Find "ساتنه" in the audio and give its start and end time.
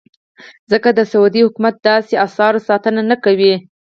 2.67-3.01